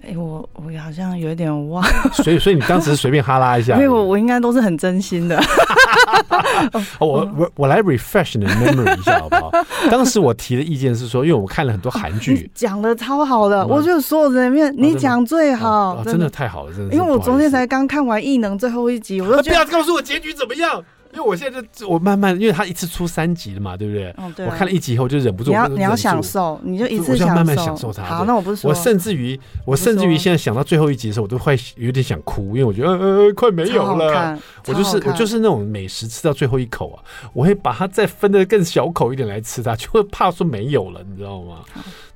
[0.00, 1.82] 哎，我我好像有点忘，
[2.14, 5.38] 所以所以你当时随便哈拉一下，因为我我应该都是很真心的。
[7.00, 9.50] 我我我来 refresh 你的 memory 一下好不好？
[9.90, 16.94] 当时我提的意见是说，因为我看了很多韩剧，讲的超好的，我觉得所有人里面你讲最好，真的太好了，真的。
[16.94, 20.82] 因为我昨天才刚看完《异能》最后一集，我都不要告诉我结局怎么样。
[21.12, 24.14] 因为我现在就我慢慢，因为他一次出三集了嘛，对不对？
[24.18, 24.46] 嗯，对。
[24.46, 28.02] 我看了一集以后就忍不住，你要你要享受，你就一次慢慢享受它。
[28.04, 34.38] 好，那我不是说，我甚至于我甚至于现在想到最后一集的时候，我都快有点想哭，因为我觉得呃快没有了。
[34.66, 41.60] 我就是我就是那种美食吃到最后一口啊，我会把它再分的更小口一点来吃它，就会怕说没有了，你知道吗？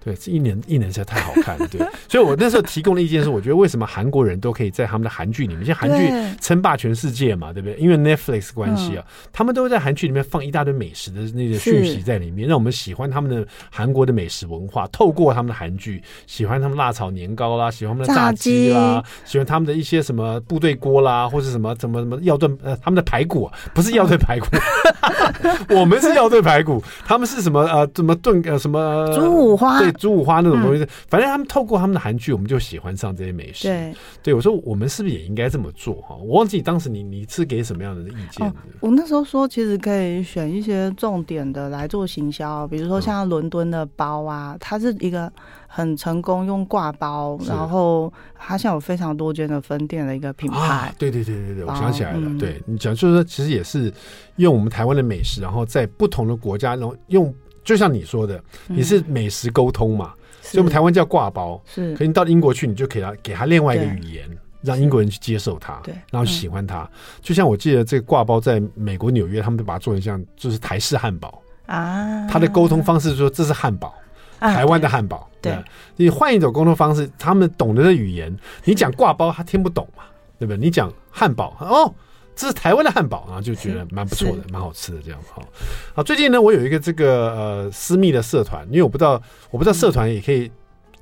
[0.05, 6.11] 对，这一年一年实在太好看了，对，所以我那时候提供的意见是，我觉得为什么韩国人都可以在他们的韩剧里面，像韩剧
[6.41, 7.77] 称霸全世界嘛，对不对？
[7.79, 14.89] 因为 Netflix 关系啊，嗯、他们都会在韩剧里面放一大堆美食的那个讯息在里面，让我们喜欢他们的韩国的美食文化。
[14.89, 24.47] 透过他们的韩剧，喜欢他们辣炒年糕啦，喜欢他们的炸鸡啦，喜欢他们的一些什么部队锅啦，或者什么什么什么药炖呃他们的排骨，啊，不是药炖排骨，
[25.71, 29.92] 我们是药炖排骨，他们是什么呃怎么炖呃什么猪五花对。
[29.93, 33.69] 猪五花那种东西，嗯、反正他们透过他们的韩剧，我们就喜欢上这些美食。
[33.69, 36.15] 对，对我说，我们是不是也应该这么做哈？
[36.17, 38.47] 我忘记当时你你是给什么样的意见？
[38.47, 45.33] 哦，我那时候说，其实可以选一些重点的来做行销，比如说像伦敦的包啊，它是一个
[45.67, 50.59] 很成功用挂包，然后它现在有非常多间的分店的一个品牌。
[50.59, 53.93] 啊、对对对对对，我想起来了，嗯、对你讲就是说，其实也是
[54.37, 57.33] 用我们台湾的美食，然后在不同的国家，然后用。
[57.65, 60.13] 就像你说的，你是美食沟通嘛？
[60.15, 61.95] 嗯、所以我们台湾叫挂包，是。
[61.97, 64.29] 可你到英国去，你就给他给他另外一个语言，
[64.61, 66.83] 让英国人去接受它，对，然后喜欢它。
[66.83, 72.27] 嗯、就像我记得这个挂包在美国纽约，他们都把它做成像就是台式汉堡啊。
[72.29, 73.95] 他的沟通方式说这是汉堡，
[74.39, 75.29] 啊、台湾的汉堡。
[75.41, 75.65] 对，对
[75.97, 80.05] 你换一种沟通方式，他们懂得的语言，你讲挂包他听不懂嘛？
[80.39, 80.57] 对不对？
[80.57, 81.95] 你讲汉堡哦。
[82.35, 85.43] 这是台湾的汉堡啊，就觉得蛮不错的，蛮好吃的这样哈。
[85.95, 90.51] 好，最近呢，我有一个这个呃私密的社团，因为我不知道，我不知道社团也可以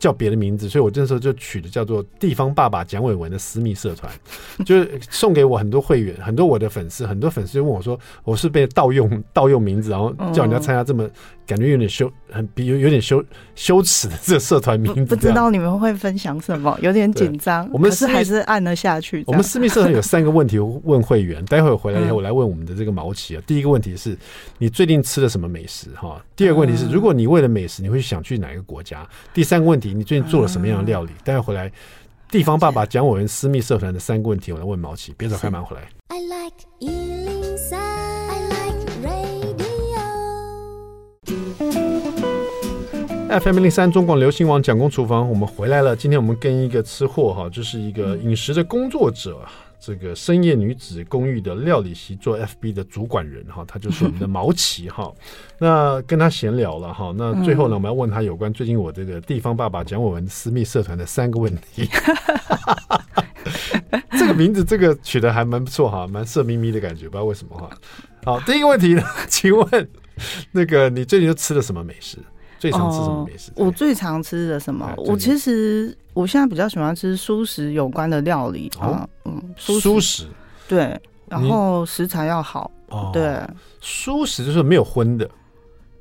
[0.01, 4.13] 叫别的名字，所以我这时候就取的叫做“地方爸爸蒋伟文”的私密社团，
[4.67, 11.09] 就是送给我很多会员，很多我的粉丝，很多粉丝就问我说，我是被盗用盗用名字，然后叫人家参加这么。
[11.47, 13.21] 感觉有点羞，很比有有点羞
[13.57, 17.69] 羞耻的这个社团名字不，不知道你们会分享什么，有点紧张。
[17.73, 19.25] 我们是还是按了下去。
[19.27, 23.41] 我们私密社团有三个问题问会员， 待会儿回来以后我来问我们的这个毛奇啊。
[23.41, 24.17] 嗯、第一个问题是
[24.59, 26.25] 你最近吃了什么美食哈？
[26.37, 29.05] 第二个问题是如果你为了美食，你会想去哪一个国家？
[29.35, 31.13] 第三个问题，你最近做了什么样的料理？
[31.25, 31.71] 待会儿回来，
[32.31, 35.83] 地方爸爸讲我们私密社团的三个问题，我来问毛奇，别走开，马上回来。
[36.09, 36.55] I like
[43.43, 45.95] FM 零三中广流行网蒋公厨房，我们回来了。
[45.95, 49.39] 今天我们跟一个吃货哈，就是一个饮食的工作者，
[49.81, 55.11] 这个深夜女子公寓的料理席做 FB 的主管人哈，他就是我们的毛奇哈。
[55.59, 61.89] 那跟他闲聊了哈，那最后呢，我们要问他有关最近我这个地方爸爸讲我们私密社团的三个问题。
[64.19, 67.71] 这个名字这个取得还蛮不错哈，蛮色眯眯的感觉，不知道为什么哈。
[68.25, 69.89] 好，第一个问题呢，请问
[70.53, 72.19] 那个你最近都吃了什么美食？
[72.61, 73.51] 最常吃什么美食？
[73.57, 74.93] 我最常吃的什么？
[74.99, 80.27] 我其实我现在比较喜欢吃素食有关的料理啊，嗯，蔬食。
[80.69, 82.71] 对，然后食材要好，
[83.15, 83.41] 对，
[83.83, 85.29] 蔬食就是没有荤的，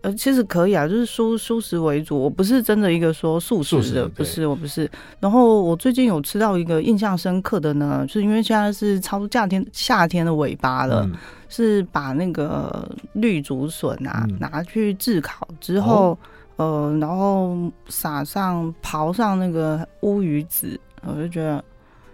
[0.01, 4.91] 呃，其实可以啊，就是蔬蔬食为主，我不是真的一个说素食的，不是，我不是。
[5.21, 11.09] 然后我最近有吃到一个印象深刻的呢，就是因为现在是超夏天夏天的尾巴了，
[11.47, 16.17] 是把那个绿竹笋啊拿去炙烤之后。
[16.59, 17.55] 呃，然后
[17.87, 21.63] 撒上刨上那个乌鱼子，我就觉得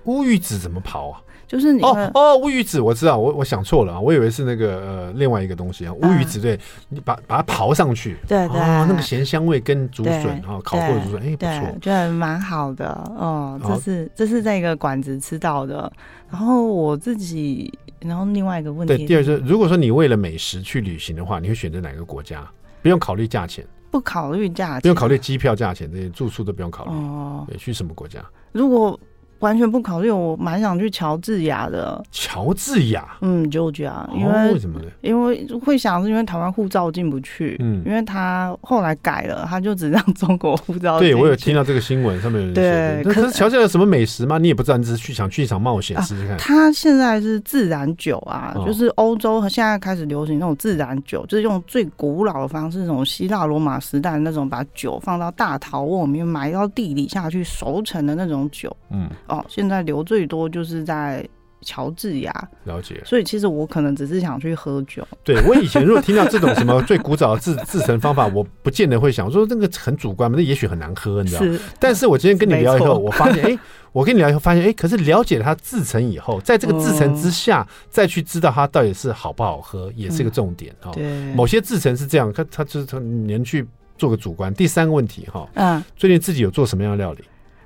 [0.03, 1.19] 乌鱼子怎么刨啊？
[1.47, 13.59] 就是你哦哦，乌鱼子我知道，我我想错了，我以为是那个呃另外一个东西啊，乌鱼子对，你把把它刨上去，对对，那个咸香味跟竹笋然后烤过的竹笋，哎不错，觉得蛮好的哦。
[13.63, 15.91] 这是这是在一个馆子吃到的，
[16.29, 22.47] 然后我自己，然后另外一个问题，对，第二是如果说你为了美食去旅行的话，你会选择哪个国家？
[22.83, 23.65] 不用考虑价钱。
[23.95, 26.91] 不考虑价钱，不用考虑机票价钱，这些住宿都不用考虑。
[26.91, 28.19] 哦，对，去什么国家？
[28.51, 28.99] 如果。
[29.39, 32.03] 完全不考虑，我蛮想去乔治亚的。
[32.11, 34.85] 乔治亚，嗯，就这样，因为、哦、为什么呢？
[35.01, 41.09] 因为会想是因为台湾护照进不去，嗯，因为他后来改了，他就只让中国护照进。
[41.09, 43.03] 对，我有听到这个新闻，上面有人对。
[43.13, 44.37] 可是乔治亚有什么美食吗？
[44.37, 46.37] 你也不知道，你只是去想去一场冒险试试看。
[46.37, 58.75] 他现在是自然酒啊，哦、就是欧洲和现在开始流行那种自然酒，就是用最古老的方式，那种希腊罗马时代的那种，把酒放到大陶瓮里面埋到地底下去熟成的那种酒。
[58.89, 60.05] 嗯，哦，现在留。
[60.05, 61.27] 最多就是在
[61.61, 62.49] 乔治亚。
[62.65, 63.01] 了解。
[63.03, 65.05] 所以其实我可能只是想去喝酒。
[65.23, 71.53] 对，我以前如果听到这种什么最古早的制制成方法，我不见得会想说那个很主观嘛，那也许很难喝，你知道吗？
[71.53, 71.59] 是。
[71.79, 73.59] 但是我今天跟你聊以后，我发现，哎、欸，
[73.91, 81.31] 我跟你聊以后发现，哎、欸，可是了解它制成以后，在这个制成之下、嗯，再去知道它到底是好不好喝，也是个重点哈、嗯。
[81.31, 81.33] 对。
[81.33, 83.65] 某些制成是这样，它它就是它，你去
[83.97, 84.53] 做个主观。
[84.53, 87.23] 第三个问题哈，嗯，最近自己有做什么样的料理？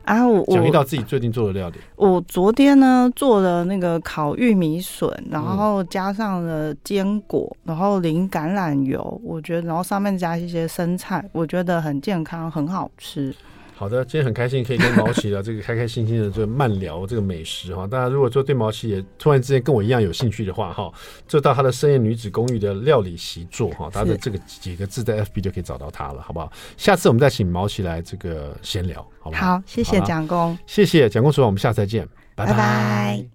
[0.10, 1.76] 啊，我讲一到自己最近做的料理。
[1.96, 13.36] 我昨天呢做了那个烤玉米笋，然后加上了坚果，然后淋橄榄油，我觉得，然后上面加一些生菜，我觉得很健康，很好吃。
[13.80, 17.88] 好的，今天很开心可以跟毛奇聊这个开开心心的这个慢聊这个美食哈。
[17.88, 20.92] 大家如果说对毛奇也突然之间跟我一样有兴趣的话哈，
[21.26, 26.52] 就到他的深夜女子公寓的料理习作哈，他的这个几个字在 FB 就可以找到他了，好不好？
[26.76, 29.56] 下次我们再请毛奇来这个闲聊，好不好？
[29.56, 32.06] 好，谢谢蒋工，谢谢蒋工厨房，我们下次再见，
[32.36, 32.52] 拜拜。
[32.52, 33.30] 拜拜。